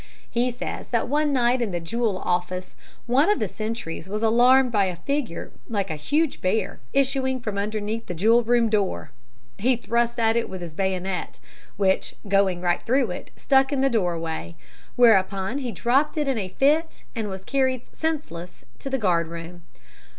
[0.31, 2.73] He says that one night in the Jewel Office,
[3.05, 7.55] one of the sentries was alarmed by a figure like a huge bear issuing from
[7.59, 9.11] underneath the Jewel Room door.
[9.59, 11.39] He thrust at it with his bayonet,
[11.77, 14.55] which, going right through it, stuck in the doorway,
[14.95, 19.61] whereupon he dropped in a fit, and was carried senseless to the guard room.